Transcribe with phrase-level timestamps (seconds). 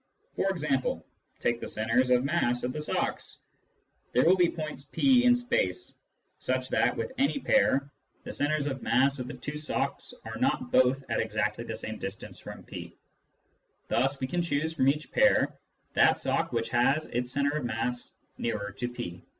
[0.35, 1.05] For example,
[1.41, 3.41] take the centres of mass of the socks:
[4.13, 5.93] there will be points p in space
[6.39, 7.91] such that, with any Selections and the Multiplicative Axiom 127 pair,
[8.25, 11.99] the centres of mass of the two socks are not both at exactly the same
[11.99, 12.97] distance from p;
[13.89, 15.59] thus we can choose, from each pair,
[15.93, 19.21] that sock which has its centre of mass nearer to p.